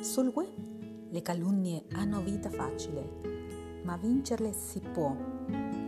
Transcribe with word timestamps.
Sul 0.00 0.28
web 0.28 1.10
le 1.10 1.22
calunnie 1.22 1.84
hanno 1.94 2.20
vita 2.20 2.50
facile, 2.50 3.80
ma 3.82 3.96
vincerle 3.96 4.52
si 4.52 4.78
può, 4.78 5.14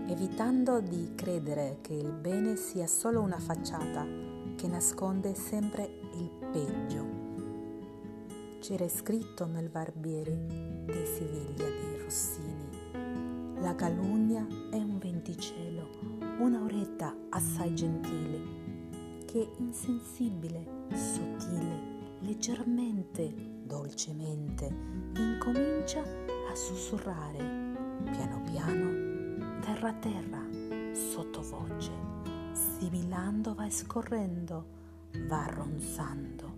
evitando 0.09 0.81
di 0.81 1.13
credere 1.15 1.79
che 1.81 1.95
il 1.95 2.11
bene 2.11 2.57
sia 2.57 2.89
solo 2.89 3.21
una 3.21 3.39
facciata 3.39 4.05
che 4.57 4.67
nasconde 4.67 5.35
sempre 5.35 6.01
il 6.15 6.29
peggio. 6.51 7.07
C'era 8.59 8.89
scritto 8.89 9.47
nel 9.47 9.69
Barbieri 9.69 10.37
di 10.87 11.05
Siviglia 11.05 11.69
di 11.69 12.03
Rossini. 12.03 12.69
La 13.61 13.77
calunnia 13.77 14.45
è 14.73 14.77
un 14.77 14.99
venticello, 14.99 15.89
una 16.41 16.61
oretta 16.65 17.15
assai 17.29 17.73
gentile, 17.77 18.41
che 19.25 19.53
insensibile, 19.59 20.87
sottile, 20.95 22.19
leggermente 22.21 23.59
dolcemente 23.71 24.67
incomincia 25.15 26.03
a 26.03 26.55
sussurrare 26.57 27.39
piano 28.11 28.43
piano, 28.43 29.61
terra 29.61 29.91
a 29.91 29.95
terra, 29.95 30.45
sottovoce, 30.93 31.93
sibilando 32.53 33.55
va 33.55 33.71
scorrendo, 33.71 34.67
va 35.29 35.47
ronzando 35.47 36.53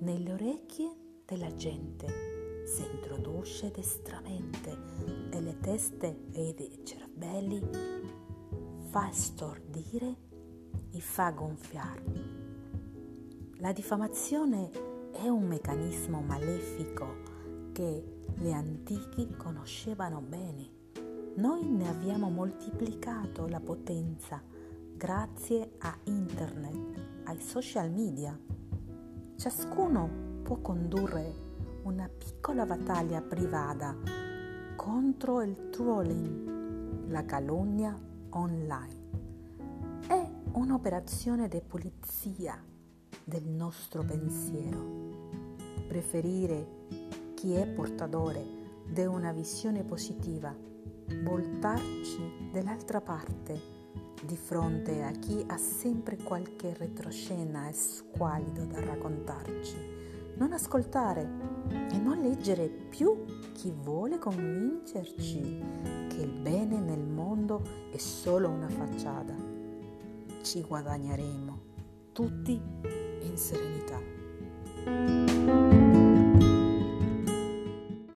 nelle 0.00 0.34
orecchie 0.34 1.22
della 1.24 1.54
gente, 1.54 2.62
si 2.66 2.84
introduce 2.92 3.70
destramente 3.70 4.76
e 5.30 5.40
le 5.40 5.58
teste 5.60 6.26
e 6.32 6.54
i 6.58 6.84
cervelli 6.84 7.62
fa 8.90 9.10
stordire 9.10 10.16
e 10.90 11.00
fa 11.00 11.30
gonfiare. 11.30 12.02
La 13.60 13.72
diffamazione 13.72 14.93
è 15.24 15.28
un 15.30 15.46
meccanismo 15.46 16.20
malefico 16.20 17.72
che 17.72 18.20
gli 18.36 18.50
antichi 18.50 19.34
conoscevano 19.38 20.20
bene. 20.20 20.68
Noi 21.36 21.66
ne 21.66 21.88
abbiamo 21.88 22.28
moltiplicato 22.28 23.46
la 23.48 23.58
potenza 23.58 24.42
grazie 24.94 25.76
a 25.78 25.96
internet, 26.04 27.22
ai 27.24 27.40
social 27.40 27.90
media. 27.90 28.38
Ciascuno 29.36 30.42
può 30.42 30.56
condurre 30.56 31.34
una 31.84 32.06
piccola 32.06 32.66
battaglia 32.66 33.22
privata 33.22 33.96
contro 34.76 35.40
il 35.40 35.70
trolling, 35.70 37.08
la 37.08 37.24
calunnia 37.24 37.98
online. 38.28 39.02
È 40.06 40.30
un'operazione 40.52 41.48
di 41.48 41.62
pulizia 41.66 42.62
del 43.24 43.44
nostro 43.44 44.02
pensiero 44.02 45.13
preferire 45.86 46.66
chi 47.34 47.54
è 47.54 47.66
portatore 47.66 48.62
di 48.86 49.04
una 49.04 49.32
visione 49.32 49.82
positiva, 49.82 50.54
voltarci 51.22 52.50
dall'altra 52.52 53.00
parte 53.00 53.74
di 54.24 54.36
fronte 54.36 55.02
a 55.02 55.10
chi 55.10 55.44
ha 55.46 55.56
sempre 55.56 56.16
qualche 56.16 56.74
retroscena 56.74 57.68
e 57.68 57.72
squalido 57.72 58.64
da 58.64 58.80
raccontarci. 58.80 59.76
Non 60.36 60.52
ascoltare 60.52 61.28
e 61.92 61.98
non 61.98 62.20
leggere 62.20 62.68
più 62.68 63.24
chi 63.52 63.72
vuole 63.72 64.18
convincerci 64.18 65.62
che 66.08 66.20
il 66.20 66.40
bene 66.40 66.80
nel 66.80 67.04
mondo 67.04 67.62
è 67.92 67.98
solo 67.98 68.48
una 68.48 68.68
facciata. 68.68 69.34
Ci 70.42 70.62
guadagneremo 70.62 71.60
tutti 72.12 72.60
in 73.22 73.36
serenità. 73.36 74.23